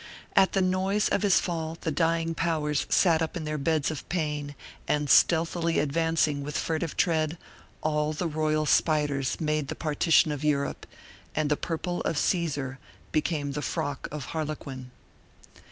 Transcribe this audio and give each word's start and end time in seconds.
At 0.35 0.53
the 0.53 0.63
noise 0.63 1.09
of 1.09 1.21
his 1.21 1.39
fall, 1.39 1.77
the 1.81 1.91
dying 1.91 2.33
powers 2.33 2.87
sat 2.89 3.21
up 3.21 3.37
in 3.37 3.43
their 3.43 3.59
beds 3.59 3.91
of 3.91 4.09
pain; 4.09 4.55
and 4.87 5.07
stealthily 5.11 5.77
advancing 5.77 6.41
with 6.43 6.57
furtive 6.57 6.97
tread, 6.97 7.37
all 7.83 8.11
the 8.11 8.25
royal 8.25 8.65
spiders 8.65 9.39
made 9.39 9.67
the 9.67 9.75
partition 9.75 10.31
of 10.31 10.43
Europe, 10.43 10.87
and 11.35 11.51
the 11.51 11.55
purple 11.55 12.01
of 12.01 12.17
Caesar 12.17 12.79
became 13.11 13.51
the 13.51 13.61
frock 13.61 14.07
of 14.11 14.25
Harlequin. 14.33 14.89